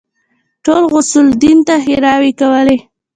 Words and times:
ټولو 0.63 0.85
غوث 0.91 1.11
الدين 1.23 1.59
ته 1.67 1.75
ښېراوې 1.83 2.31
کولې. 2.39 2.77